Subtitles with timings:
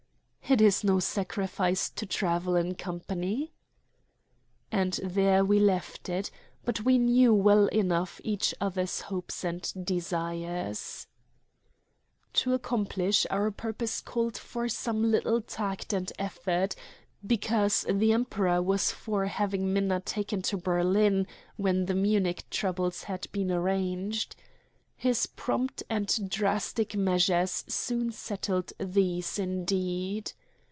[0.51, 3.53] "It is no sacrifice to travel in company."
[4.69, 6.29] And there we left it;
[6.65, 11.07] but we knew well enough each other's hopes and desires.
[12.33, 16.75] To accomplish our purpose called for some little tact and effort,
[17.25, 23.25] because the Emperor was for having Minna taken to Berlin when the Munich troubles had
[23.31, 24.35] been arranged.
[24.97, 30.33] His prompt and drastic measures soon settled these, indeed.